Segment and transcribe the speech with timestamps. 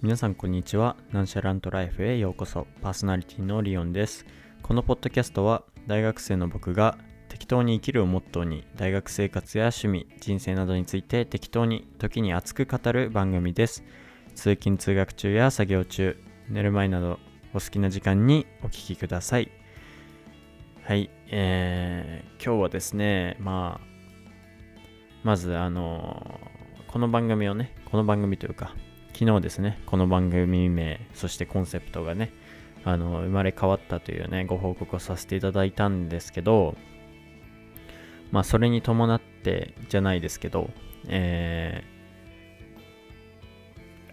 [0.00, 0.94] 皆さんこんにちは。
[1.10, 2.68] ナンシャラントライフへようこそ。
[2.82, 4.24] パーソナリティのリオンです。
[4.62, 6.96] このポッドキャストは大学生の僕が
[7.28, 13.82] 適当に生きるをモットーに大学生活や趣味、人生などについて適当に時に熱く語る番組です。
[14.36, 16.16] 通勤通学中や作業中、
[16.48, 17.18] 寝る前など
[17.52, 19.50] お好きな時間にお聞きください。
[20.84, 23.86] はい、えー、今日はですね、まあ、
[25.24, 26.38] まずあの
[26.86, 28.76] この番組をね、この番組というか、
[29.18, 32.32] 昨日ですね、この番組名、そしてコンセプトがね、
[32.84, 36.76] あの、生まれ変わったというね、ご報告をさせていただいたんですけど、
[38.30, 40.70] まあ、それに伴ってじゃないですけど、
[41.08, 41.82] え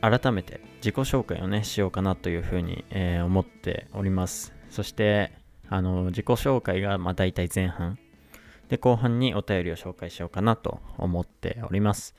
[0.02, 4.56] ー、改めて自己紹介をね、しようかなというふうに、えー思っております。
[4.72, 5.34] そして、
[5.70, 8.00] あの、自己紹介が、まあ、大体前半。
[8.70, 12.16] で、後半にお便りを紹介しようかなと思っております。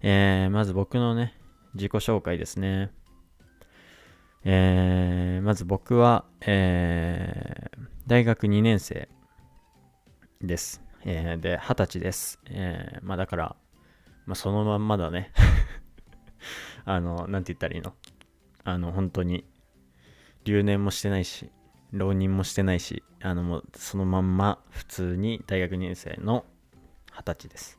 [0.00, 1.34] えー、まず僕のね、
[1.74, 2.92] 自己紹介ですね。
[4.44, 9.08] えー、まず僕は、えー、大学2年生
[10.40, 10.82] です。
[11.04, 12.38] えー、で、20歳です。
[12.46, 13.56] え、まあだから、
[14.26, 15.32] まあそのまんまだね。
[16.84, 17.94] あの、なんて言ったらいいの？
[18.64, 19.44] あの、本当に、
[20.44, 21.50] 留年もしてないし、
[21.90, 26.44] 浪人もしてないし、あの、もうそのまんま普通に大学2年生の
[27.12, 27.78] 20歳です。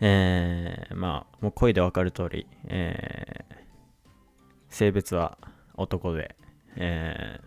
[0.00, 3.54] えー、まあ、もう声でわかる通り、えー、
[4.68, 5.38] 性別は
[5.74, 6.36] 男で、
[6.76, 7.40] え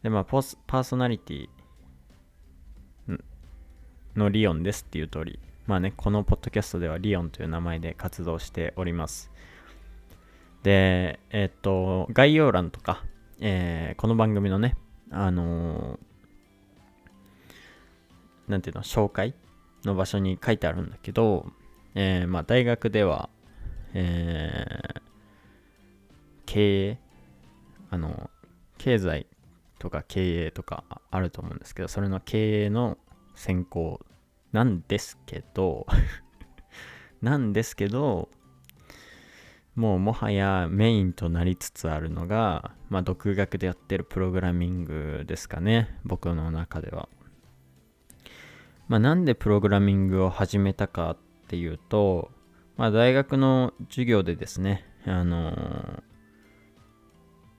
[0.00, 1.48] ー、で、まあポス、パーソナリティ
[4.16, 9.32] のリオンですっていう通り、まあね、このポッドキャストではリオンという名前で活動しております。
[10.62, 13.04] で、えっと、概要欄とか、
[13.40, 14.76] えーこの番組のね、
[15.10, 16.14] あのー
[18.48, 19.34] なんていうの、紹介
[19.84, 21.46] の場所に書いてあるんだけど、
[21.94, 23.28] えーまあ、大学では、
[23.94, 25.04] えー
[26.46, 26.98] 経営、
[27.90, 28.30] あの、
[28.78, 29.26] 経済
[29.78, 32.98] とか経営とかあると思うんですけど、それの経営の
[33.34, 34.00] 専攻
[34.52, 35.86] なんですけど、
[37.22, 38.28] なんですけど、
[39.74, 47.08] もうもはやメインとなりつつあるのが、まあ、独学でやってるプログラミングですかね、僕の中では。
[48.88, 51.16] まあ、なんでプログラミングを始めたかっ
[51.48, 52.30] ていうと、
[52.76, 56.14] まあ、大学の授業でですね、あのー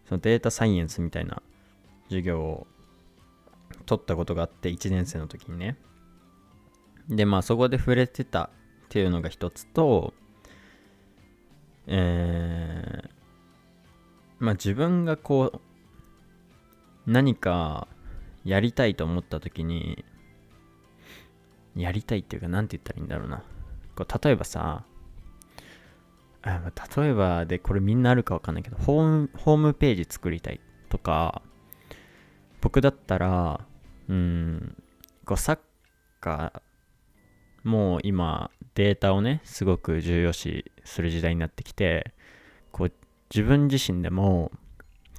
[0.05, 1.41] そのデータサイエンスみたいな
[2.05, 2.67] 授業を
[3.85, 5.77] 取ったことがあって、1年生の時にね。
[7.09, 8.49] で、まあそこで触れてたっ
[8.89, 10.13] ていうのが一つと、
[11.87, 13.09] えー、
[14.39, 15.61] まあ自分がこう、
[17.07, 17.87] 何か
[18.43, 20.05] やりたいと思った時に、
[21.75, 23.43] やりたいっていうか、なんて言ったらいいんだろうな。
[23.95, 24.83] こう例えばさ、
[26.43, 30.59] 例えばでこれみんなあるかわかんないけど、ホームホームページ作りたい
[30.89, 31.41] とか、
[32.61, 33.61] 僕だったら、
[34.07, 34.75] うん、
[35.25, 35.59] こうサッ
[36.19, 42.13] カー、もう今データをね、すごく重要視する時代になってきて、
[42.71, 42.91] こう
[43.33, 44.51] 自分自身でも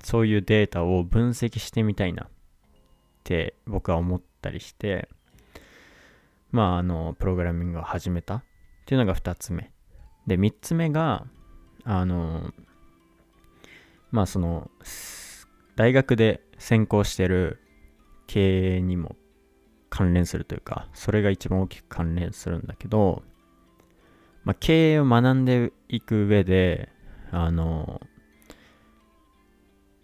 [0.03, 2.29] そういうデータを分析してみたいなっ
[3.25, 5.09] て僕は思ったりして、
[6.51, 8.45] まああの、プログラミングを始めたっ
[8.87, 9.73] ていうのが2つ目。
[10.27, 11.27] で、3つ目が、
[11.85, 12.53] あの、
[14.11, 14.71] まあその、
[15.77, 17.61] 大学で専攻してる
[18.27, 19.17] 経営にも
[19.91, 23.23] 関連するというか、それが一番大きく関連するんだけど、
[24.45, 26.89] まあ、経営を学んでいく上で、
[27.31, 28.01] あの、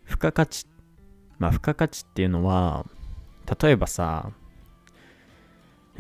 [0.07, 0.67] 付加価値、
[1.39, 2.85] まあ、付加価値っていうのは、
[3.61, 4.31] 例えばさ、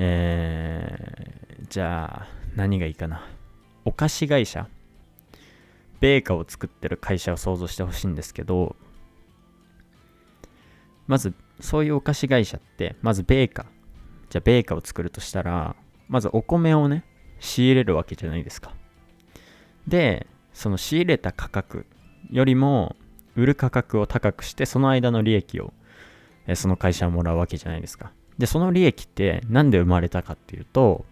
[0.04, 3.24] えー、じゃあ、何がいいかな。
[3.84, 4.66] お菓子会社
[6.00, 8.74] ベーカーを作ってる会社を想像してほしいんですけど、
[11.06, 13.66] まず、そういうお菓子会社って、まずベーカー。
[14.30, 15.76] じゃあ、ベーカーを作るとしたら、
[16.08, 17.04] まずお米をね、
[17.38, 18.74] 仕入れるわけじゃないですか。
[19.86, 21.86] で、その仕入れた価格
[22.28, 22.96] よりも、
[23.36, 25.72] 売る価格を高くして、その間の利益を、
[26.48, 28.12] えその会社はもらうわけじゃないですか。
[28.38, 31.04] で、その利益って何で生まれたかっていうと、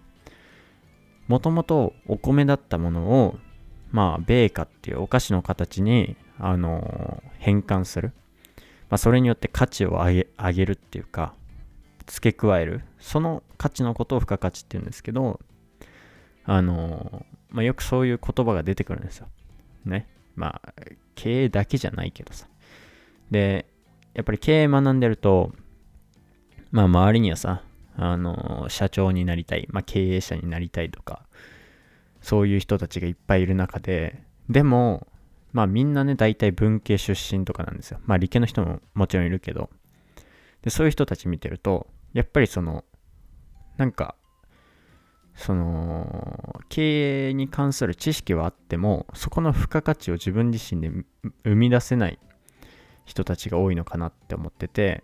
[1.28, 3.38] もともとお米だったものを、
[3.92, 8.12] まあ、ベーカっていうお菓子の形に、あの変換する。
[8.88, 11.34] まあ、それによって価値を上げ上げるっていうか、
[12.06, 12.82] 付け加える。
[12.98, 15.38] その価値のことを付加価値って言うんですけど、
[16.44, 19.28] あのまあ、よくそういう言葉が出てくるんですよ。
[19.84, 20.08] ね。
[20.34, 20.72] まあ、
[21.14, 22.48] 経営だけじゃないけどさ。
[23.30, 23.66] で、
[24.14, 25.52] やっぱり経営学んでると、
[26.70, 27.62] まあ、周りにはさ、
[27.96, 31.26] あの、社長になりたい、まあ、経営者になりたいとか、
[32.20, 35.06] そういう人たちがいっぱいいる中で、でも、
[35.52, 37.98] まあみんなね、大体文系出身とかなんですよ。
[38.04, 39.70] まあ理系の人ももちろんいるけど、
[40.62, 42.84] で、そういう人たち見てると、やっぱりその、
[43.76, 44.14] なんか、
[45.34, 50.90] その、経営に関する知識はあっても、そこの付加価値を自分自身で
[51.44, 52.18] 生み出せない
[53.06, 55.02] 人たちが多いのかなって思ってて、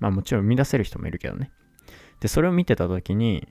[0.00, 1.50] まあもちろん生み出せる人もいるけどね。
[2.20, 3.48] で、それを見てた時に、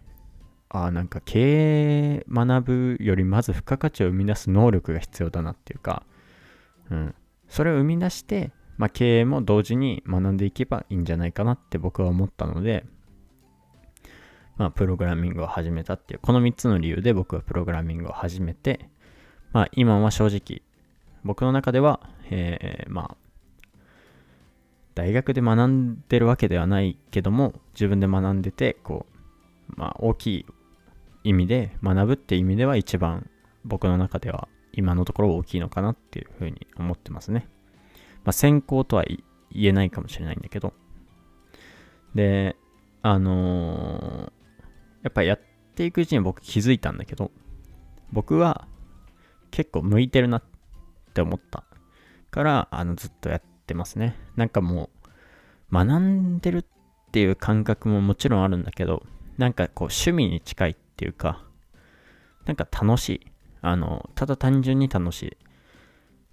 [0.69, 6.03] ああ、なんか経営学ぶよりまず付加価値を生み出す能力が必要だなっていうか、
[6.91, 7.15] うん。
[7.47, 12.85] それを生み出して、まあ、経営も同時に学んでいけばいいんじゃないかなって僕は思ったので、
[14.57, 18.89] まあ、プログラミングを始めたっていう、この3つの理由で僕はプログラミングを始めて、
[19.51, 20.61] まあ、今は正直、
[21.23, 21.99] 僕の中では、
[22.29, 23.17] えー、まあ、
[24.99, 29.05] 大学で学んでるわけではないけども、自分で学んでて、こ
[29.69, 30.45] う、まあ、大きい
[31.23, 33.29] 意味で、学ぶって意味では一番
[33.63, 37.47] 僕の中では今のところ大きいのかなっていうふうに思ってますね。
[38.25, 39.23] まあ、先行とは言
[39.69, 40.73] えないかもしれないんだけど、
[42.13, 42.57] で、
[43.01, 44.31] あのー、
[45.03, 45.39] やっぱやっ
[45.75, 47.31] ていくうちに僕気づいたんだけど、
[48.11, 48.67] 僕は
[49.49, 50.43] 結構向いてるなっ
[51.13, 51.63] て思った
[52.31, 54.15] から、あの、ずっとやってますね。
[54.35, 54.89] なんかも
[55.71, 56.65] う、学んでるっ
[57.11, 59.03] ていう感覚ももちろんあるんだけど、
[59.37, 61.45] なんかこう趣味に近いっていうか、
[62.45, 63.21] なんか楽しい。
[63.61, 65.37] あの、ただ単純に楽しい。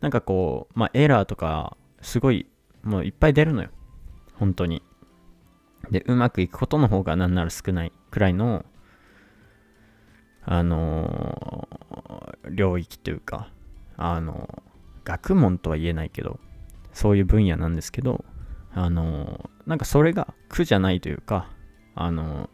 [0.00, 2.46] なんかこう、まあ、エラーとか、すごい、
[2.82, 3.70] もういっぱい出るのよ。
[4.34, 4.82] 本当に。
[5.90, 8.64] で、うまくいくことの方がなんなら少ないくらいの、
[10.44, 13.50] あのー、領域というか、
[13.96, 16.38] あのー、学問とは言えないけど、
[16.96, 18.24] そういう分野なんですけど、
[18.72, 21.50] あの、なんかそれが苦じゃないというか、
[21.94, 22.48] あの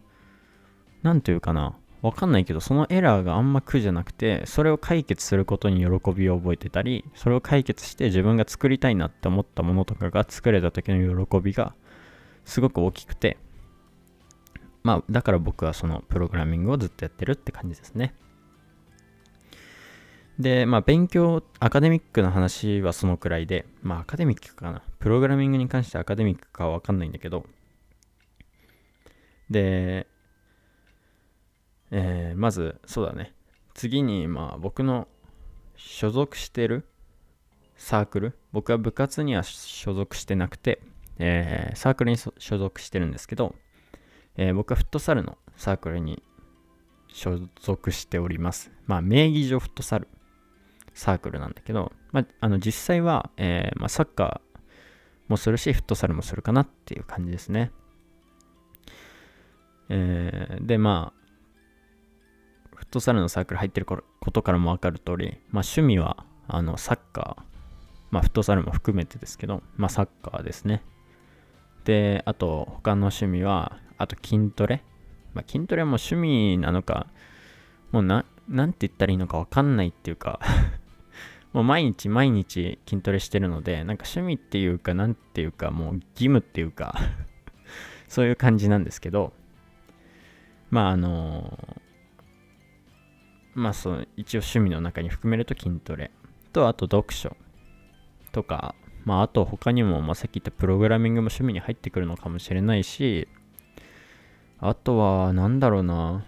[1.03, 11.75] なんというかな、わかんないけど、そのエラーがあんま苦じゃなくて、それを解決することに喜びを覚えてたり、それを解決して自分が作りたいなって思ったものとかが作れた時の喜びが
[12.45, 13.39] すごく大きくて、
[14.83, 18.17] まあ、だから僕はそのプログラミングをずっとやってるって感じですね。
[20.39, 24.83] で、まあ、勉強、アカデミックな話はそのくらいで、まあ、アカデミックかな。
[24.99, 27.45] プログラミングに関してアカデミックかはわかんないんだけど、
[29.51, 30.07] で、
[31.91, 33.35] えー、まず、そうだね。
[33.75, 35.07] 次に、まあ、僕の
[35.77, 36.87] 所属してる
[37.77, 38.39] サークル。
[38.53, 40.81] 僕は部活には所属してなくて、
[41.19, 43.55] えー、サークルに所属してるんですけど、
[44.37, 46.23] えー、僕はフットサルのサークルに
[47.09, 48.71] 所属しております。
[48.87, 50.09] まあ、名義上フットサル
[50.95, 54.53] サークルなんだけど、まあ、あの実際は、えー、まあ、サッカー
[55.29, 57.71] もするし、フットサルもするかなっていう感じですね。
[59.89, 61.23] えー、で、まあ、
[62.75, 64.03] フットサルのサークル入ってるこ
[64.33, 67.43] とからもわかる通り、まあ趣味は、あの、サッカー、
[68.11, 70.83] まあフットサルも含めてですけど、まあサッカーですね。
[71.85, 74.83] で、あと他の趣味は、あと筋トレ。
[75.33, 77.07] まあ筋トレはもう趣味なのか、
[77.93, 80.41] もうな、なんて言ったらいいのかわかんないっていうか
[81.53, 86.99] もう毎日毎日筋トレしてるので、なんか趣味っていうか、なんていうか、もう義務っていうか
[88.09, 89.33] そういう感じなんですけど、
[90.71, 91.79] まああの、
[93.55, 96.11] まあその一応趣味の中に含めると筋トレ。
[96.53, 97.37] とあと読書。
[98.33, 98.75] とか
[99.05, 103.29] まああと他にも、まあ、さっき言ったプログラミングも趣味に入ってくるのかもしれないし
[104.59, 106.25] あとはなんだろうな。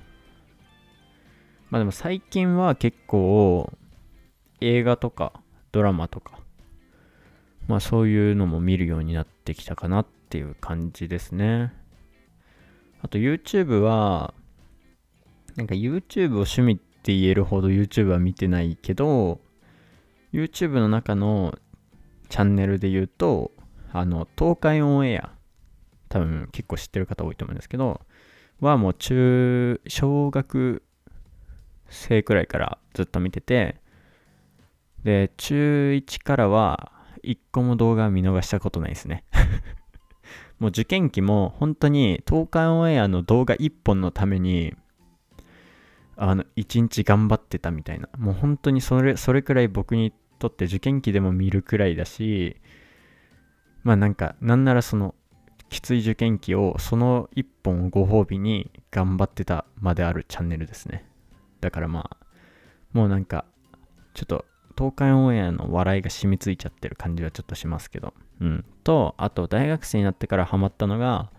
[1.71, 3.73] まあでも最近は結構
[4.61, 5.33] 映画とか
[5.73, 6.39] ドラマとか
[7.67, 11.73] まあそういうのも見るようになってきたかなっていう感じですね。
[13.03, 14.35] あと YouTube は
[15.57, 19.41] なんか YouTube を趣味って言えるほど YouTube は見てないけど、
[20.33, 21.55] YouTube の中の
[22.29, 23.53] チャンネルで言うと、
[23.93, 25.33] あの、東海オンエア、
[26.09, 28.01] 多分結構知ってる方多いと思うんですけど、
[28.61, 30.83] はもう中、小学
[31.89, 33.77] 生くらいからずっと見てて、
[35.05, 36.93] で、中1からは
[37.23, 39.25] 一個も動画見逃したことないですね
[40.59, 44.75] もう受験期も本当に東海オンエアの動画1本のために
[46.17, 48.09] あの、一日頑張ってたみたいな。
[48.19, 52.57] もう本当にそれ、それくらい僕にとって受験期でも見るくらいだし、
[53.83, 55.15] まあなんか、なんならその、
[55.71, 61.05] きつい受験期をその一本をご褒美に頑張ってたまであるチャンネルですね。
[61.61, 62.17] だからまあ、
[62.93, 63.45] もうなんか、
[64.15, 64.45] ちょっと
[64.77, 68.15] 東海オンエアの笑いが染みついちゃってる感じはちょっとしますけど。
[68.41, 68.65] うん。
[68.83, 71.31] と、あと大学生になってからハマったのが、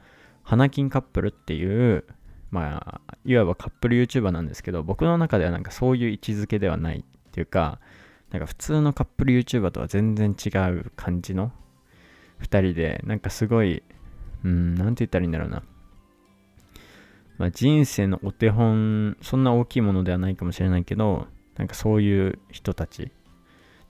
[0.43, 2.05] 花金カップルっていう、
[2.51, 7.79] まあ、いわばカップル YouTuber なんですけど、僕の中ではなんかそういう位置づけではないっていうか、
[8.31, 11.51] なんか普通のカップル YouTuber とは全然違う感じの
[12.41, 13.83] 2人で、なんかすごい、
[14.43, 15.63] うん、なんて言ったらいいんだろうな。
[17.37, 21.27] まあ、人生のお手本、そんな大きいものではないかもしれないけど、
[21.57, 23.11] なんかそういう人たち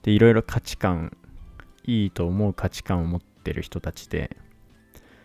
[0.06, 1.16] でいろいろ価値観、
[1.84, 4.36] いいと思う価値観を持ってる人たちで、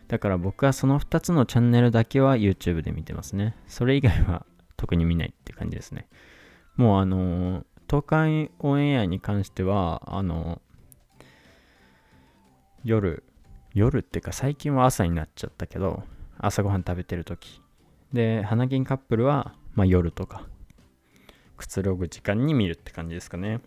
[0.08, 3.56] だから僕はその2つのチャンネルだけは YouTube で見てますね。
[3.68, 4.44] それ以外は
[4.78, 6.10] 特に見ないって感じですね。
[6.76, 10.64] もうあの、東海オンエアに関しては、あの、
[12.84, 13.24] 夜、
[13.76, 16.02] 夜っていうか最近は朝になっちゃったけど、
[16.40, 17.62] 朝ごはん食べてる時
[18.14, 20.48] で、花金カップルは、まあ、夜とか、
[21.56, 23.62] くつろぐ時間に見るって感じですかね。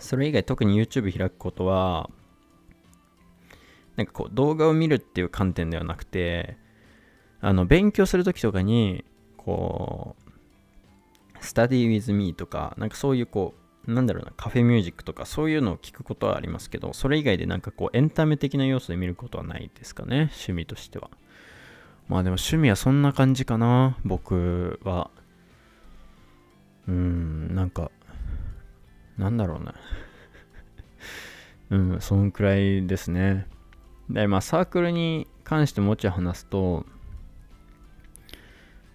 [0.00, 2.10] それ以外特に YouTube 開くことは、
[3.96, 6.56] なんかこう動画を見るっていう観点ではなくて、
[7.40, 9.04] あの、勉強するときとかに、
[9.36, 13.54] こう、study with me とか、なんかそういうこ
[13.86, 21.10] う、なんだろうな、カフェミュージックとかそういうのを聞くことはありますけど、それ以外でなんかこう、エンタメ的な要素で見ることはないですかね、趣味としては。
[22.08, 25.10] まあでも趣味はそんな感じかな、僕は。
[26.88, 27.90] うーん、なんか、
[29.20, 29.74] なんだろうな。
[31.70, 33.46] うん、そんくらいですね。
[34.08, 36.86] で、まあサークルに関してもうちょい話すと、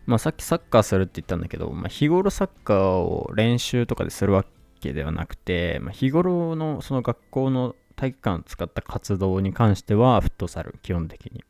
[0.07, 4.43] まあさっきサッカーするって言ったんだけど、まあ日頃サッカーを練習とかでするわ
[4.81, 11.43] けではなくて、まあ、日頃のその学校の体育館を使った活動に関してはフットサル、基本的に。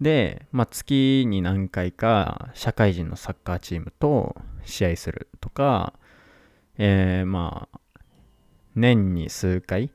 [0.00, 5.94] で、まあ、月に何回か社会人のサッカーチームと試合するとか、
[6.78, 7.80] えー、まあ、
[8.74, 9.90] 年に数回、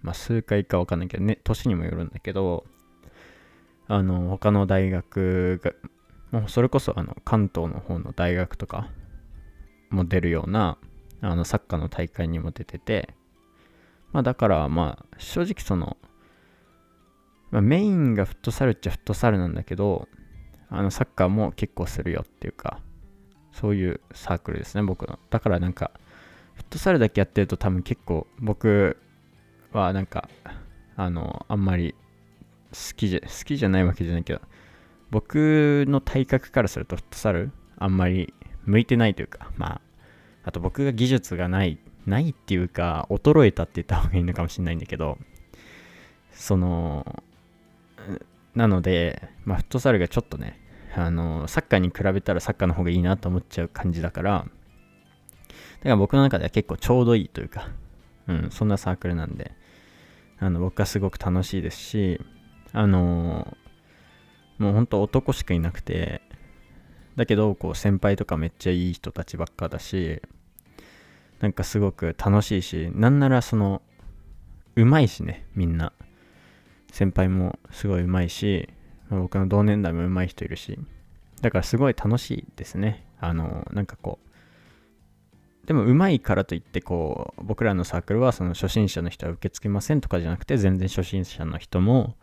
[0.00, 2.64] まあ、数回かわかんないけど、ね、年にもよるんだけど、
[3.88, 5.72] あの、他の大学が、
[6.30, 8.88] もうそれこそあの関東の方の大学とか
[9.90, 10.78] も出るような、
[11.20, 13.14] あの、サッカーの大会にも出てて、
[14.12, 15.98] まあだからまあ、正直その、
[17.50, 20.08] まあ、メインがフットサルっちゃフットサルなんだけど、
[20.70, 22.80] あの、サッカーも結構するよっていうか、
[23.52, 25.18] そういうサークルですね、僕の。
[25.30, 25.90] だからなんか、
[26.54, 28.96] フットサルだけやってると多分結構僕
[29.72, 30.28] はなんか、
[30.96, 31.94] あの、あんまり
[32.72, 34.40] 好きじゃ、好きじゃないわけじゃないけど、
[35.10, 38.32] 僕の体格からするとフットサルあんまり
[38.64, 39.80] 向いてないというか、まあ、
[40.44, 45.18] あと僕が技術がない、ないっていうか、衰えたって言った方がいいのかもしれないんだけど、
[46.32, 47.22] その、
[48.54, 50.58] なので、まあ、フットサルがちょっとね、
[50.94, 57.68] あの、サッカーに比べたらサッカーの方がいいなと思っちゃう感じだから、だから僕の中では結構ちょうどいいというか、
[58.28, 59.52] うん、そんなサークルなんで、
[60.38, 62.20] あの、僕はすごく楽しいですし、
[62.72, 63.54] あの
[64.58, 66.22] もうほんと男しかいなくて、
[67.16, 70.22] だけど、こう、先輩とかめっちゃいい人たちばっかだし、
[71.40, 73.82] なんかすごく楽しいし、なんならその、
[74.76, 75.92] うまいしね、みんな。
[76.90, 78.68] 先輩もすごいうまいし、
[79.20, 80.78] 僕の同年代もうまい人いるし、
[81.40, 83.06] だからすごい楽しいですね。
[83.20, 92.16] あの、なんかこう、でもうまいからといってこう、僕らのサークルはその初心者の人は受け付けませんとかじゃなくて、全然初心者の人も、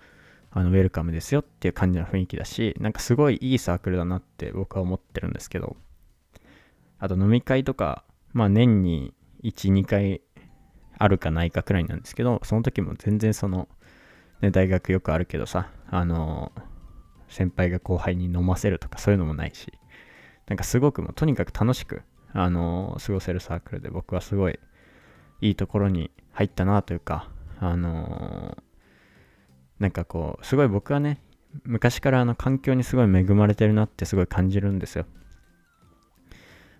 [0.51, 5.77] あの、ウェルカムですよっていう感じの雰囲気だし、なんかすごいいいサークルだなって僕は思ってるんですけど、
[6.97, 8.03] あと飲み会とか、
[8.33, 10.21] まあ年に1、2回
[10.97, 13.69] あるかないかくらいなんですけど、その時も全然その、
[14.41, 16.61] ね、大学よくあるけどさ、あのー、
[17.29, 19.71] 先輩が後輩に飲ませるとかそういうのもないし、
[20.47, 22.01] なんかすごくもうとにかく楽しく、
[22.33, 24.59] あの、過ごせるサークルで僕はすごい
[25.41, 28.63] いいところに入ったなというか、あのー、
[29.79, 31.21] なんかこう、すごい僕はね、
[31.63, 35.05] 昔からあの環境にすごい恵まれてるなってすごい感じるんですよ。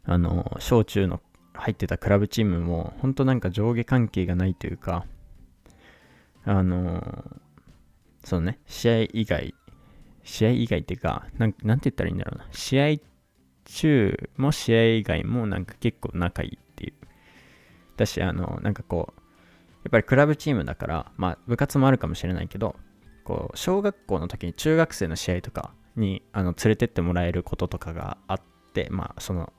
[0.04, 1.22] あの、小中の
[1.54, 5.06] 入ってたクラブチームも、本当なんか上下関係がないというか、
[6.46, 7.26] あの
[8.24, 9.54] そのね、試合以外、
[10.30, 12.48] 試合以外っていうか、なん、なんて言ったらいいんだろうな。
[12.52, 12.98] 試合
[13.66, 16.94] 中も試合以外もなんか結構仲いいっていう。
[17.98, 19.22] だし、あの、なんかこう、
[19.84, 22.76] やっぱりクラブチームだから、まあ部活もあるかもしれないけど、
[23.24, 28.42] こう、小学校の時に中学生の試合とかにあの連れてってもらえることとかがあっ
[28.74, 29.52] て、まあその、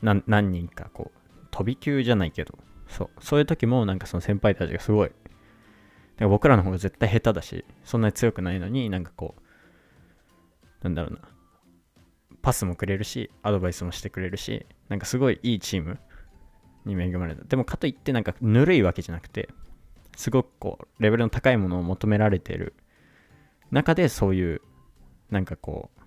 [0.00, 2.56] 何人かこう、飛び級じゃないけど、
[2.86, 5.10] そう、そういう時もなんかその先輩たちがすごい
[6.28, 9.42] 僕らの方が絶対下手だし、そんなに強くないのになんかこう、
[10.82, 11.20] なんだろうな、
[12.42, 15.98] パスもくれるし、アドバイスもしてくれるし、なんかすごいいいチーム
[16.84, 17.44] に恵まれた。
[17.44, 19.48] でもかといってなんかぬるいわけじゃなくて、
[20.16, 22.74] すごくこう、レベルの高いものを求められてる
[23.70, 24.62] 中でそういう、
[25.30, 26.00] なんかこう、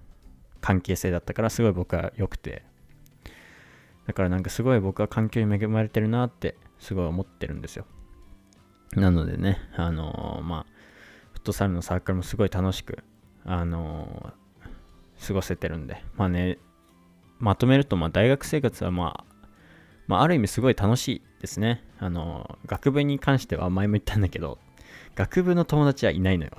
[0.61, 2.63] 関係性だったからすごい僕は良くて、
[4.07, 7.85] だからなんかすごい僕は環境に恵まれてるなってすごい思ってるんですよ。
[8.95, 10.65] なのでね、あのー、まあ、
[11.33, 12.99] フットサルのサークルもすごい楽しく、
[13.45, 14.42] あのー、
[15.25, 16.59] 過ごせてるんで、まあね、
[17.39, 19.33] まとめると、まあ、大学生活は、まあ、
[20.07, 21.83] まあ、ある意味すごい楽しいですね。
[21.99, 24.59] あの、学部に関しては前も言ったんだけど、
[25.15, 26.51] 学部の友達はいないのよ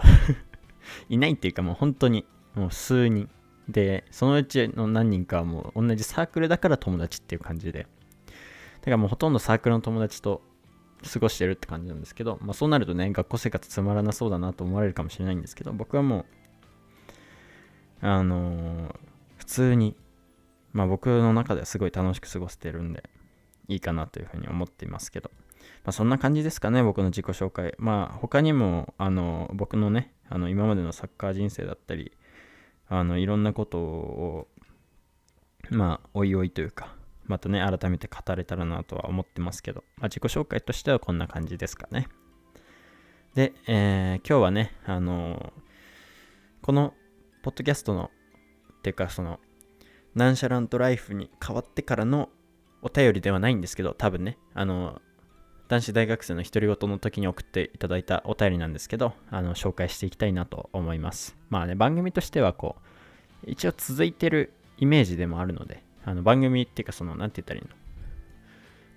[1.09, 3.28] いないっていうかもう本当に、もう数人。
[3.68, 7.87] で、そのうちの何人かはもう同じサークルだから友達っていう感じで。
[8.80, 10.42] だからもうほとんどサークルの友達と
[11.11, 16.26] 過ごしてるって感じなんですけど、まあそうなるとね、学校生活つまらなそうだなと思われるかもしれないんですけど、僕はもう、
[18.06, 18.94] あのー、
[19.38, 19.96] 普通に、
[20.73, 23.04] まあ僕の中ではすごい楽しく過ごせてるんで、
[23.68, 25.30] いいかなというふうに思っていますけど、
[25.84, 27.75] まあそんな感じですかね、僕の自己紹介。
[27.78, 32.12] まあ他にも、あの、僕のね、あの今までのサッカー人生だったり、
[32.88, 34.49] あのいろんなことを
[35.70, 36.94] まあおいおいというか
[37.26, 42.08] またね改めて語れたらなとは思ってますけど、まあ、自己紹介としてはこんな感じですかね。
[43.34, 46.94] で、えー、今日はねあのー、この
[47.44, 48.10] ポッドキャストの
[48.78, 49.38] っていうかその
[50.14, 52.30] ナンシャラントライフに変わってからの
[52.82, 55.00] お便りではないんですけど多分ねあの
[55.68, 61.38] 男子大学生の独り言の時に送っていただいたお便りなんですけど、あの、紹介していきたいなと思います。
[61.48, 62.76] まあね、番組としてはこ
[63.46, 67.74] う、一応続いてるイメージでもあるので、あの番組っていうかその、なんて言ったらいいの？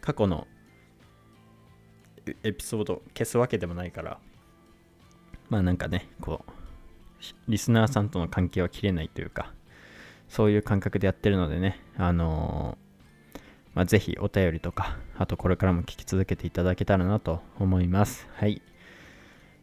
[0.02, 0.46] 過去の
[2.44, 4.20] エピソード消すわけでもないから、
[5.50, 6.52] まあなんかね、こう、
[7.48, 9.54] リスナーさんとの関係は切れないというか、
[10.28, 12.88] そういう感覚でやってるのでね、あのー
[13.78, 18.28] まあ、ぜひお便りとか、あとこれからも聞き続けていただけたらなと思います。
[18.34, 18.60] はい。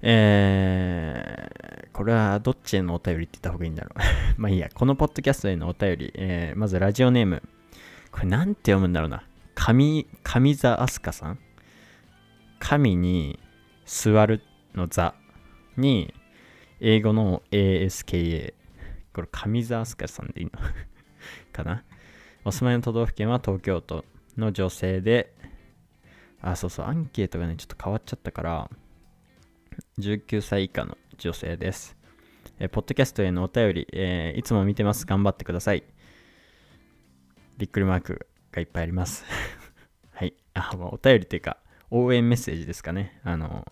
[0.03, 4.01] えー、これはどっちへのお便りって言った方がいいんだろう。
[4.41, 7.43] まあいいや、このポッドキャストへのお便り、えー、まずラジオネーム。
[8.13, 9.25] これなんて読むんだろうな。
[9.57, 11.39] 上、上座飛鳥さん
[12.61, 13.41] 神に
[13.85, 14.43] 座る
[14.77, 15.17] の座
[15.77, 16.15] に、
[16.87, 18.53] 英語の ASKA。
[19.15, 20.53] これ上座飛鳥さんでいいの？
[21.51, 21.83] かな？
[22.45, 24.05] お住まいの都道府県は東京都
[24.37, 25.35] の女性で、
[26.43, 28.71] あ、そうそう、アンケートがね、ちょっと変わっちゃったから、
[29.99, 31.97] 19歳以下の女性です。
[32.59, 35.07] えポッドキャストへのお便り、えー、いつも見てます。
[35.07, 35.85] 頑張ってください。
[37.57, 39.25] びっくりマークがいっぱいあります。
[40.13, 40.35] はい。
[40.53, 41.57] あ、もうお便りっていうか、
[41.91, 43.23] 応援メッセージですかね。
[43.25, 43.67] あの、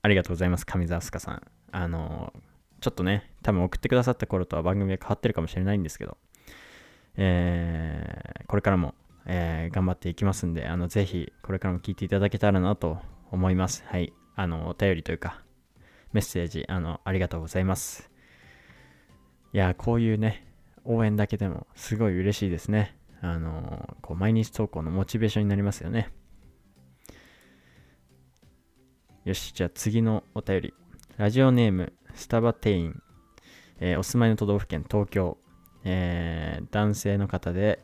[0.00, 0.64] ありがとうございます。
[0.64, 1.42] 上澤すかさん。
[1.74, 2.32] あの、
[2.80, 6.16] ちょっとね、多分送ってくださった頃とは番組が変わってるかもしれないんですけど、
[7.16, 8.94] えー、これからも、
[9.26, 12.98] えー、頑張っていきますんで、あの、ぜひ、これからも聞いていただけたらなと
[13.32, 13.82] 思います。
[13.88, 14.12] はい。
[14.36, 15.42] あの、お便りというか、
[16.12, 18.08] メッセージ、あの、ありがとうございます。
[19.52, 20.46] いや、こういうね、
[20.84, 22.96] 応援だけでもすごい嬉しいですね。
[23.20, 26.12] あの、こう、毎日投稿のモチベーションになりますよね。
[29.24, 30.74] よし、じゃあ次のお便り。
[31.16, 33.02] ラジオネーム、スタバ店員。
[33.78, 35.38] えー、お住まいの都道府県、東京。
[35.84, 37.78] えー、男性の方で、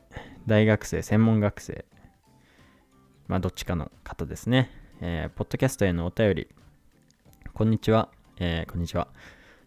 [0.49, 1.85] 大学生、専門学生、
[3.29, 4.73] まあ、どっちかの方ですね。
[5.01, 6.49] えー、ポッドキャストへのお便り。
[7.55, 8.09] こんにちは。
[8.41, 9.07] えー、こんにちは。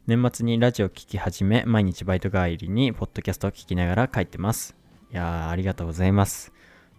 [0.08, 4.76] 年末にラジオ聴き始め、毎日バイト帰りにポッドキャストを聞きながら帰ってます。
[5.10, 6.52] いやー、ありがとうございます。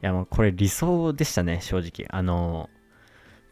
[0.02, 2.08] いや、もうこれ理想でしたね、正直。
[2.08, 2.78] あのー、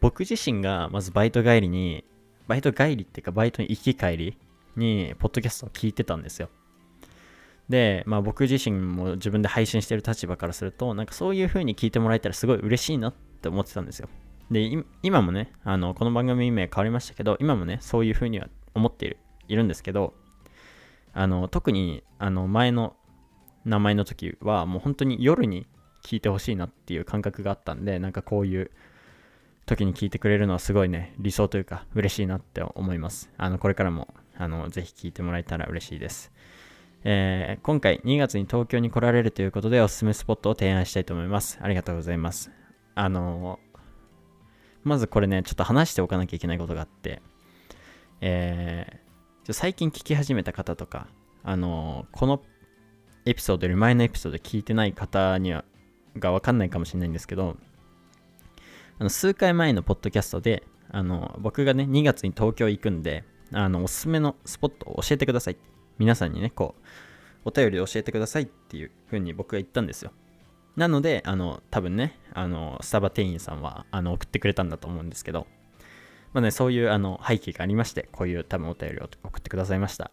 [0.00, 2.06] 僕自身がまずバイト帰りに、
[2.46, 4.38] バイト帰りっていうか、バイトに行き帰り
[4.76, 6.48] に、ポッドキャストを聞いてたんですよ。
[7.68, 14.08] で、まあ、僕自身も自分で配信してる立場からすると、なんかそういう風に聞いてもらえたらすごい嬉しいなって思ってたんですよ。
[14.50, 20.14] で、今もね、あの、この番組名変わりましたけど、今もね、そういう風には思っているいるんですけど、
[21.14, 22.96] あの、特に、あの、前の
[23.64, 25.66] 名前の時は、もう本当に夜に
[26.02, 28.70] 聞いてほしいなっていう感覚があったんで、なんかこういう
[29.66, 33.30] 時に聞いてくれるのはすごいね、理想というか、嬉しいなって思います。
[33.36, 36.32] あの、これからも、あの、ぜひ聞いてもらえたら嬉しいです。
[37.04, 41.58] えー、今回2月に東京に来られるということでおすすめスポットを提案したいと思います。
[41.60, 42.52] ありがとうございます。
[42.94, 43.78] あのー、
[44.84, 47.22] まずこれね、ちょっと話しておかなきゃいけないことがあって、
[48.20, 51.08] えー、最近聞き始めた方とか、
[51.42, 52.42] あのー、この
[53.24, 55.64] エピソードより前のエピソード聞いてない方には、
[56.16, 57.56] がわかんないかもしれないんですけど、
[58.98, 65.56] あの数回前のポッドキャストで、あの僕がね、2月に東京行くんで、あのおすすめのスポットを教えてください
[65.98, 66.82] 皆さんにね、こう、
[67.44, 70.12] お便りで教えてくださいっていう風に僕が言ったんですよ。
[70.76, 75.46] なので、あの、多分ね、あの、スタバ店員さんは、あの、送ってくれたんだと思うんですけど、
[76.32, 80.10] まあね、そういう、あの、背景がありまして、こういう多分お便りを送ってくださいました。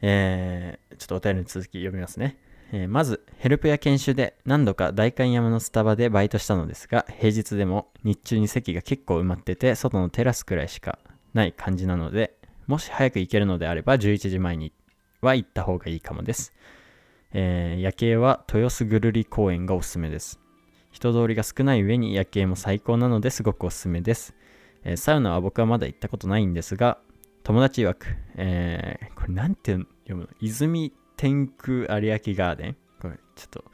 [0.00, 2.38] えー、ちょっとお便りの続き読みますね。
[2.72, 10.98] えーまずヘルプや研修で何度か代官山のスタバでバイトしたのですが平日でも日中に席が結構埋まってて外のテラスくらいしか
[11.34, 14.72] ない感じなのでもし早く行けるのであれば11時前に
[15.20, 16.52] は行った方がいいかもです、
[17.32, 20.38] えー夜景は豊洲ぐるり公園がおすすめです。
[20.92, 24.34] 人通りが少ない上に夜景も最高なのですごくおすすめです、
[24.82, 26.98] えーサウナは僕はまだ行ったことないんですが
[27.44, 28.06] 友達曰く、
[28.36, 30.28] えーこれなんて読むの？
[30.40, 32.76] 泉天空有明ガーデン。
[32.98, 33.64] これちょっと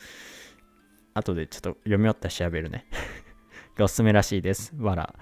[1.15, 2.87] 後でちょっと読み終わったら調べるね。
[3.79, 4.75] がおすすめらしいです。
[4.77, 5.15] わら、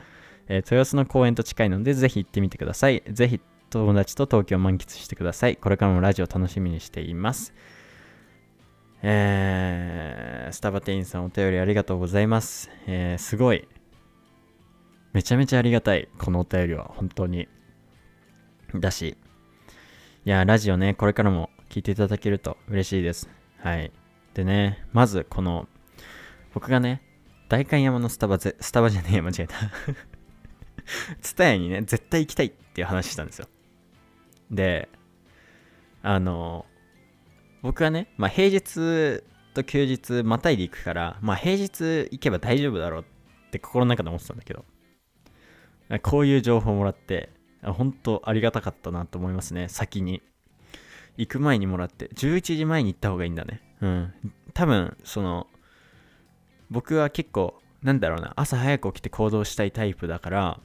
[0.48, 3.02] えー豊洲の公園と近いのでぜひ行ってみてください。
[3.06, 5.56] ぜひ友達と東京を満喫してください。
[5.58, 7.52] これからもラジオ楽しみにしています。
[9.02, 12.70] えー、スタバ店員さんお便りありがとうございます。
[12.86, 13.68] えー、すごい。
[15.12, 16.08] めちゃめちゃありがたい。
[16.16, 17.48] このお便りは、本当に。
[18.74, 19.18] だし、
[20.24, 23.28] いや、ラジオね、これからも聞いていただけると嬉しいです。
[23.58, 23.90] はい。
[24.32, 25.66] でね、まず、この、
[26.52, 27.02] 僕がね、
[27.48, 29.56] 代官山のスタバ、スタバじゃねえ、間違えた。
[31.20, 33.48] ツタヤにね、絶対行きたいっていう話したんですよ。
[34.52, 34.88] で、
[36.04, 36.64] あの、
[37.62, 44.64] 僕はね、まあ、平日と休日またいで行くから、まあ、平日行けば大丈夫だろうって心の中で思ってたんだけど、
[46.02, 47.30] こういう情報をもらって、
[47.62, 50.22] あ本当ありがたかったなと思いますね、先に。
[51.16, 53.60] 行く前にもらって、11時前に行った方がいいんだね。
[53.80, 54.14] うん。
[54.52, 55.46] 多分、その、
[56.70, 60.60] 僕は結構、なんだろうな、朝早く起きて行動したいタイプだから、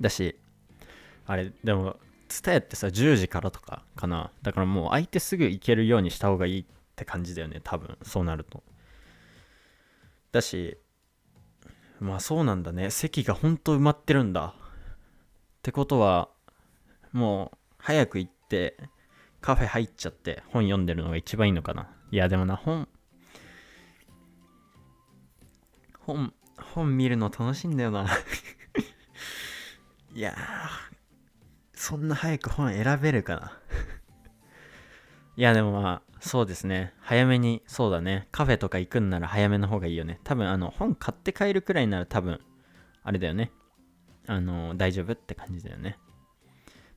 [0.00, 0.36] だし、
[1.26, 1.96] あれ、でも、
[2.28, 4.30] ツタヤってさ、10時からとかかな。
[4.42, 6.64] だからもう空いてすぐ行けるようにした方がいいっ
[6.96, 8.62] て感じだよね、多分、そうなると。
[10.32, 10.76] だし、
[12.00, 12.90] まあそうなんだね。
[12.90, 14.54] 席がほんと埋まってるんだ。
[14.56, 16.28] ってことは、
[17.12, 18.76] もう、早く行って、
[19.44, 21.90] カフェ入っちゃって本読んでるのが一番いいのかな。
[22.10, 22.88] いや、でもな、本、
[26.00, 28.06] 本、本見るの楽しいんだよな。
[30.14, 30.34] いや、
[31.74, 33.60] そんな早く本選べるかな。
[35.36, 36.94] いやでもまあそうですね。
[37.00, 38.28] 早めにそうだね。
[38.32, 40.20] カフェとか行くんなら早めの方がいいよね。
[40.24, 42.40] 多分あの本買って帰るくらいなら多分
[43.02, 43.52] あれだよね。
[44.26, 45.98] あの大丈夫って感じだよね。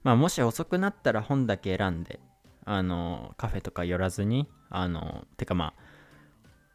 [0.04, 2.22] まあもし遅くなったら本だけ選んで。
[2.69, 5.73] あのカフェとか寄らずにあのてかまあ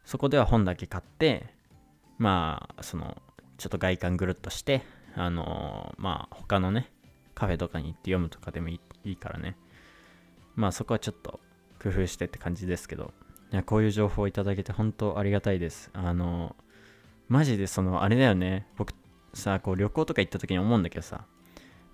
[0.03, 1.53] そこでは本だけ買って
[2.17, 3.21] まあその
[3.57, 4.81] ちょっと外観ぐるっとして
[5.15, 6.91] あのまあ他のね
[7.35, 9.55] カフェとかに行って読むとかでもいいからね。
[10.55, 11.39] まあそこはちょっと
[11.81, 13.13] 工夫してって感じですけど。
[13.51, 15.91] いやこういう情報をいただけて本当ありがたいです。
[15.93, 16.55] あの
[17.27, 18.65] マジでそのあれだよね。
[18.77, 18.93] 僕
[19.35, 21.25] さこう旅行とか行った時に思うんだけどさ。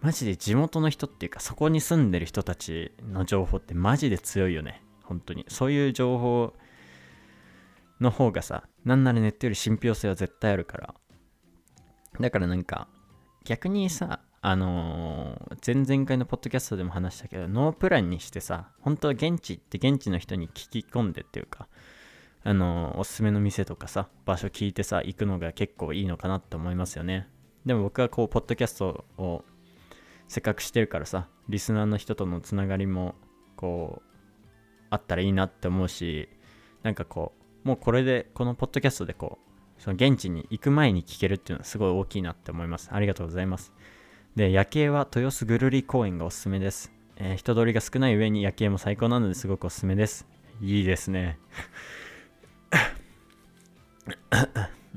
[0.01, 4.81] マジで地元の人っていうかそこに住んでる人たちの情報ってマジで強いよね。
[5.03, 5.45] 本当に。
[5.49, 6.53] そういう情報
[7.99, 10.93] の方がさなんならネットより信憑性は絶対あるから。
[12.19, 12.88] だからなんか
[13.45, 21.67] 逆にさあのー前々回のポッドキャストでも話したけどノープランにしてさ本当は現地行って現地の人に聞き込んでっていうか
[22.43, 27.27] あのーおすすめの店とかさ場所聞いてさ行くのが結構いいのかなって思いますよね。
[27.65, 29.43] でも僕はこうポッドキャストを
[30.30, 33.15] せっかくしてるからさリスナーの人とのつながりも
[33.58, 34.10] こう
[34.92, 36.30] あったらいいなって思うし
[36.84, 37.34] なんかこ
[37.65, 39.39] うもうこれでこのポッドキャストでこ
[39.78, 42.89] うその現地に行く前に聞けるっていうのはすごい大きいなって思います。
[42.92, 43.74] ありがとうございます。
[44.36, 50.28] で夜景は豊洲ぐるり公園がおすすめです、えー人通りが少ない上に夜景も最高なのですごくおすすめです。
[50.62, 51.39] いいですね。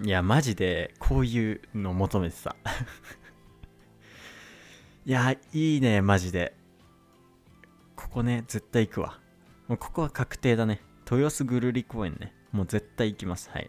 [0.02, 2.54] いやマジでこういうの求めてた。
[5.04, 6.54] いやいいねマジで。
[7.96, 9.18] ここね絶対行くわ。
[9.66, 10.80] もうここは確定だね。
[11.10, 12.32] 豊洲ぐるり公園ね。
[12.52, 13.50] もう絶対行きます。
[13.50, 13.68] はい。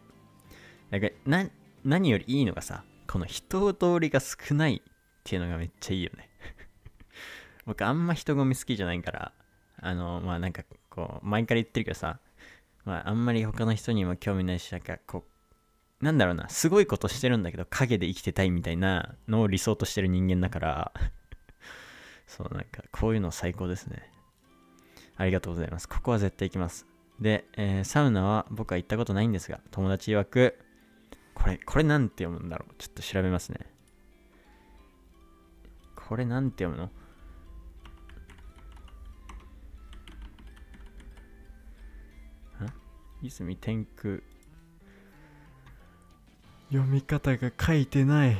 [0.91, 1.47] だかな
[1.83, 4.93] 何よりいいのがさこの人通りが少ないっ
[5.23, 6.29] ていうのがめっちゃいいよね。
[7.65, 9.33] 僕あんま人混み好きじゃないから
[9.77, 12.19] あのまあなんかこう前から言ってるけどさ
[12.85, 15.25] まああんまり他の人にも興味ないしなんかこ
[15.99, 20.93] うなんだろうなすごいことしてるんだけど影で生きてたいみたいなのを理想としてる人間だから
[22.27, 24.11] そうなんかこういうの最高ですね。
[25.15, 25.87] ありがとうございます。
[25.87, 26.87] ここは絶対行きます。
[27.19, 30.57] で、えーサウナは僕は行ったことないんですが友達曰く
[31.35, 32.73] これこれなんて読むんだろう。
[32.77, 33.59] ちょっと調べますね。
[35.95, 36.89] これなんて読む
[42.59, 42.65] の？
[42.65, 42.73] ん
[43.21, 44.19] 泉天空。
[46.71, 48.37] 読み方が書いてない。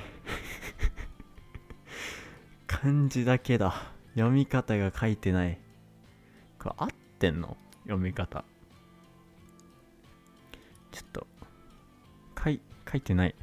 [2.82, 3.74] 漢字だけだ
[4.16, 5.60] 読み方が書いてない
[6.60, 6.88] これ合っ
[7.20, 7.56] てんの？
[7.84, 8.44] 読み方
[10.92, 11.28] ちょっと、
[12.44, 12.60] 書い、
[12.92, 13.36] 書いてない。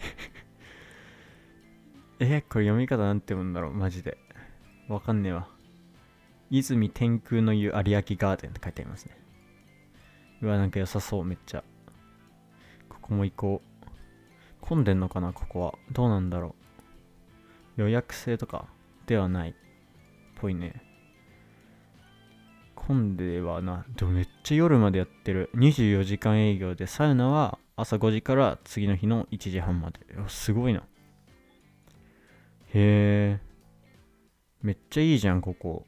[2.21, 3.73] えこれ読み方なんて読むんだろう？
[3.73, 4.19] マジで。
[4.89, 5.49] わかんねえわ。
[6.51, 9.17] 泉天空の湯有明ガーデンって書いてありますね。
[10.43, 11.65] うわ、なんか良さそう、めっちゃ。
[12.89, 13.87] ここも行こう。
[14.61, 15.75] 混んでんのかな、ここは。
[15.93, 16.55] どうなんだろ
[17.79, 17.83] う。
[17.83, 18.67] 予約制とか？
[19.11, 19.55] ではないっ。
[20.37, 20.81] ぽいね。
[22.77, 23.85] 混んではな。
[23.97, 25.51] でもめっちゃ夜までやってる。
[25.57, 29.99] 24時間営業で、サウナは朝5時から次の日の1時半まで。
[30.29, 30.79] すごいな。
[30.79, 30.85] へ
[32.73, 33.41] え。
[34.63, 35.87] めっちゃいいじゃん、ここ。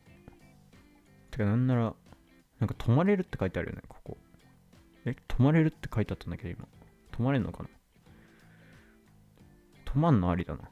[1.31, 1.95] てか、なんなら、
[2.59, 4.19] なんか泊まれるって書いてあるよね、ここ。
[5.05, 6.67] え、泊まれるって書いてあったんだけど、今。
[7.13, 7.69] 泊まれんのかな
[9.85, 10.69] 泊まんのありだな。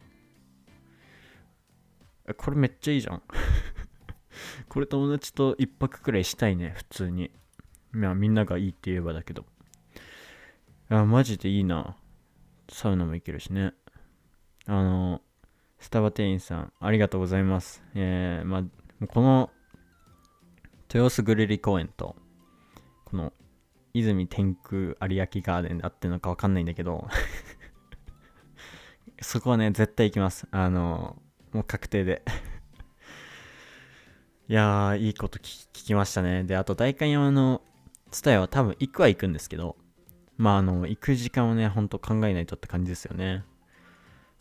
[2.35, 3.23] これめっちゃいいじゃん。
[4.69, 7.31] これ友達と一泊くらいしたいね、普通に。
[7.93, 9.45] まあ、みんながいいって言えばだけど。
[10.89, 11.97] あ、マジでいいな。
[12.69, 13.75] サウナも行けるしね。
[14.67, 15.23] あの、
[15.79, 17.83] スタバ店員さん、ありがとうございます。
[17.95, 19.51] えー、まあ、この、
[20.93, 22.17] 豊洲グリリ公園と、
[23.05, 23.33] この、
[23.93, 27.09] 泉天空有明ガーデンで合ってるのかわかんないんだけど
[29.21, 30.47] そこはね、絶対行きます。
[30.51, 31.21] あの、
[31.53, 32.23] もう確定で
[34.49, 36.43] いやー、いいこと聞きましたね。
[36.45, 37.63] で、あと、代官山の
[38.11, 39.77] ツタヤは多分行くは行くんですけど、
[40.37, 43.45] まあ、あの、行く時間をね、ほんと考えないとって感じですよね。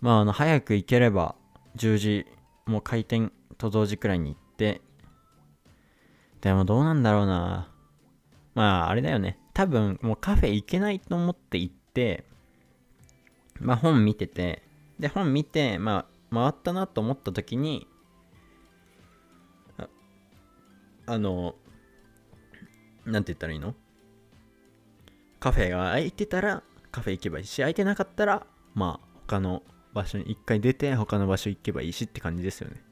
[0.01, 1.35] まあ、あの、早く行ければ、
[1.75, 2.25] 10時、
[2.65, 4.81] もう開店と同時くらいに行って、
[6.41, 7.69] でもどうなんだろうな。
[8.55, 9.37] まあ、あれだよね。
[9.53, 12.23] 多分、もうカフェ行けないと思って行って、
[13.59, 14.63] まあ、本見てて、
[14.99, 17.87] で、本見て、まあ、回ったなと思った時に、
[19.77, 19.87] あ
[21.07, 21.55] あの、
[23.05, 23.73] なんて言ったらいいの？
[25.39, 29.63] カフェが空いてたらカフェ行けばいいし、空いてなかったら、まあ、他の
[29.93, 32.83] 場所に一回出て他の場所行けばいいしって感じですよね。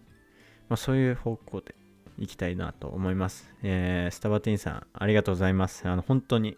[0.69, 1.75] まあそういう方向で
[2.17, 3.53] 行きたいなと思います。
[3.63, 5.87] えー、スタバティンさん、ありがとうございます。
[5.87, 6.57] あの、本当に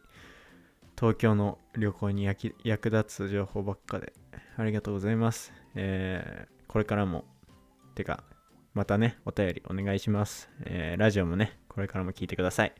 [0.97, 2.23] 東京の旅行に
[2.63, 4.13] 役立つ情報ばっかで
[4.57, 5.51] ありがとうございます。
[5.75, 7.25] えー、これからも、
[7.95, 8.23] てか、
[8.75, 10.51] またね、お便りお願いします。
[10.65, 12.73] えー、ラジオもね、これからも聞いてください。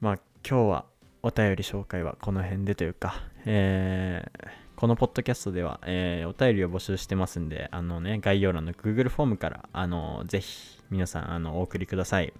[0.00, 0.14] まあ、
[0.48, 0.86] 今日は
[1.24, 12.32] お便り紹介はこの辺でというか、えー、このポッドキャストでは、えー、お便りを募集してますんで、あのね、概要欄の Google フォームから、あの、ぜひ、皆さん、あの、お送りください。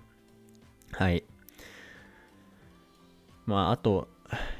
[0.92, 1.24] はい。
[3.46, 4.06] まあ、あと、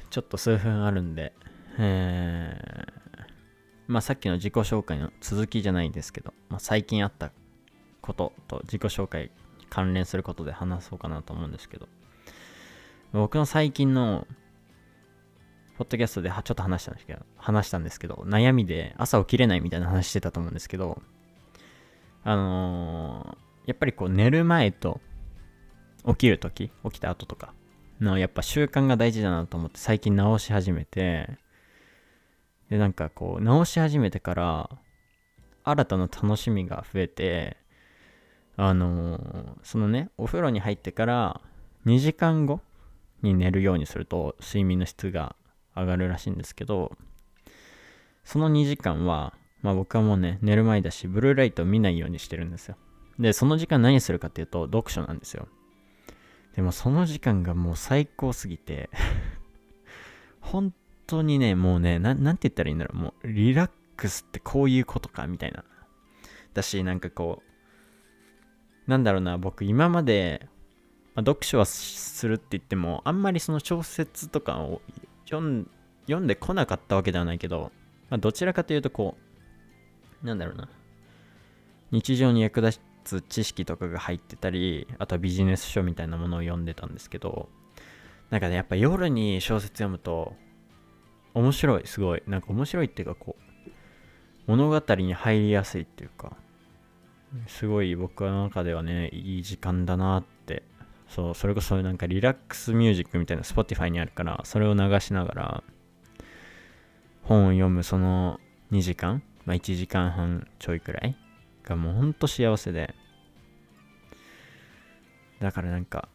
[0.09, 1.31] ちょっと数分あるんで、
[1.79, 2.92] えー、
[3.87, 7.31] まあ、さっきの自己紹介の続きじゃないんですけど、まあ、最近あった
[8.01, 9.31] ことと自己紹介
[9.69, 11.87] 関連することで話そうかなと思うんですけど、
[13.11, 14.27] 僕の最近の
[15.77, 21.01] ポッドキャストでちょっと話したんですけど、話したんですけど、悩みで朝起きれないみたいな話してたと思うんですけど、
[22.23, 25.01] あのー、やっぱりこう寝る前と
[26.07, 27.53] 起きるとき、起きた後とか
[27.99, 31.37] のやっぱ習慣が大事だなと思って最近直し始めて、
[32.69, 34.69] で、なんかこう直し始めてから
[35.63, 37.57] 新たな楽しみが増えて、
[38.55, 41.41] あのー、そのね、お風呂に入ってから
[41.85, 42.61] 2時間後
[43.21, 45.35] に寝るようにすると睡眠の質が
[45.75, 46.91] 上がるらしいんですけど、
[48.23, 52.75] その2時間は、まあ僕はもうね、寝る前だし、ブルーライトを見ないようにしてるんですよ。
[53.19, 55.47] で、その時間何するかっていうと、読書なんですよ。
[56.55, 58.89] でもその時間がもう最高すぎて
[60.39, 60.73] 本
[61.13, 65.63] 当にね、もうね、ななんて言ったらいいんだろう、もうリラックスってこういうことか、みたいな。
[66.53, 67.43] だし、なんかこ
[68.87, 70.47] う、なんだろうな、僕今まで、
[71.15, 74.81] まあ、読書はするって言っても、あんまりその小説とかを
[75.25, 75.69] 読ん
[76.05, 77.71] 読んでこなかったわけではないけど、
[78.09, 79.15] まあ、どちらかというとこ
[80.23, 80.67] う、なんだろうな。
[81.91, 87.49] 日常に役立つ知識とかが入ってたり、あとはビジネス書みたいなものを読んでたんですけど、
[88.29, 90.35] なんかね、やっぱ夜に小説読むと、
[91.33, 92.23] 面白い、すごい。
[92.27, 93.71] なんか面白いっていうかこう、
[94.47, 96.35] 物語に入りやすいっていうか、
[97.47, 100.63] すごい僕の中ではね、いい時間だなって
[101.13, 105.63] そう、それこそなんかリラックスミュージックみたいな Spotify にあるから、それを流しながら、
[107.21, 108.39] 本を読むその
[108.71, 111.15] 2時間、まあ1時間半ちょいくらい
[111.63, 112.95] がもうほんと幸せで、
[115.39, 116.09] だからなんか、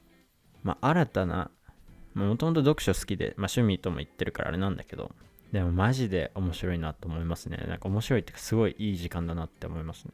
[0.64, 1.52] まあ新たな、
[2.14, 5.12] もともと読書好きで、まあ趣味とも言ってるからあれなんだけど、
[5.52, 7.56] でもマジで面白いなと思いますね。
[7.68, 10.12] なんか面白いっていうかすごいいい時間だなって思いますね。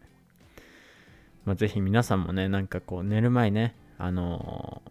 [1.44, 4.90] まあぜひ皆さんもね、なんかこう寝る前ね、あのー、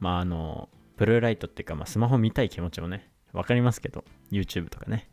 [0.00, 5.10] まああのブルーライトっていうか、まあ、スマホ見たい気持ちもね、わかりますけど、YouTube とかね。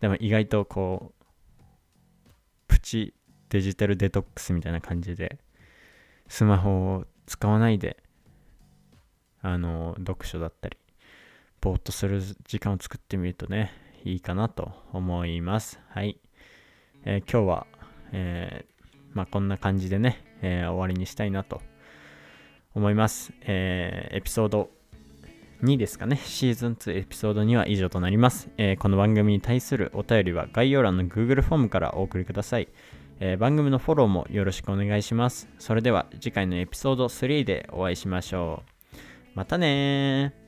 [0.00, 1.24] でも意外とこう、
[2.68, 3.14] プチ
[3.48, 5.38] デジタルデトックスみたいな感じで、
[6.28, 7.96] スマホを使わないで、
[9.46, 10.76] あの、読書だったり、
[11.60, 13.70] ぼーっとする時間を作ってみるとね、
[14.04, 15.78] いいかなと思います。
[15.88, 16.18] はい。
[17.04, 17.66] えー、今日は、
[18.10, 21.62] えー、まあ、こんな感じでね、えー、終わりにしたいなと
[22.74, 23.32] 思います。
[23.42, 24.68] えエピソード
[25.62, 26.16] 2ですかね。
[26.16, 28.50] シーズン2エピソード2は以上となります。
[28.58, 32.68] えこの番組に対するお便りは概要欄の Google フォームからお送りください。
[33.20, 35.48] え番組のフォローもよろしくお願いします。
[35.58, 38.75] それでは次回のエピソード3でお会いしましょう。
[39.36, 40.45] またね